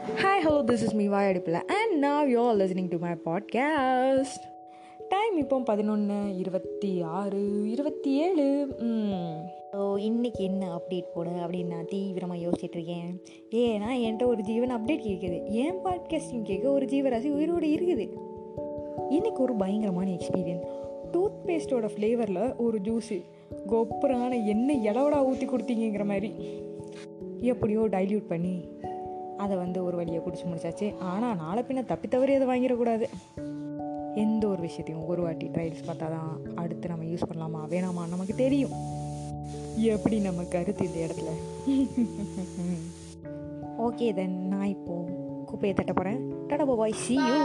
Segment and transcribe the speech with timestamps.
[0.00, 4.44] Hi hello this is me வாய் அடுப்பில் and நான் you are listening to my podcast
[5.08, 8.46] time இப்போ பதினொன்று இருபத்தி ஆறு இருபத்தி ஏழு
[9.72, 13.20] ஸோ இன்றைக்கி என்ன அப்டேட் போட அப்படின்னு நான் தீவிரமாக யோசிச்சுட்டு இருக்கேன்.
[13.50, 18.08] ஏன்னா என்கிட்ட ஒரு ஜீவன் அப்டேட் கேட்குது ஏன் பாட்காஸ்டிங் கேட்க ஒரு ஜீவராசி உயிரோடு இருக்குது.
[19.10, 20.66] இன்றைக்கி ஒரு பயங்கரமான எக்ஸ்பீரியன்ஸ்
[21.12, 23.22] டூத் பேஸ்ட்டோட ஃப்ளேவரில் ஒரு ஜூஸு
[23.68, 26.32] கொப்பரான எண்ணெய் இலவடா ஊற்றி கொடுத்தீங்கிற மாதிரி.
[27.40, 28.68] எப்படியோ டைல்யூட் பண்ணி
[29.40, 30.88] அதை வந்து ஒரு வழியை குடிச்சு முடிச்சாச்சு.
[31.12, 33.06] ஆனால் நாளை பின்ன தப்பி தவறி அதை வாங்கிடக்கூடாது.
[34.14, 38.74] எந்த ஒரு விஷயத்தையும் ஒரு வாட்டி ட்ரையல்ஸ் பார்த்தா தான் அடுத்து நம்ம யூஸ் பண்ணலாமா வேணாமா நமக்கு தெரியும்.
[39.94, 41.30] எப்படி நம்ம கருத்து இந்த இடத்துல?
[43.86, 45.12] ஓகே தென் நான் இப்போது
[45.46, 47.36] குப்பையை தட்ட போகிறேன் டடா பாய் சி யூ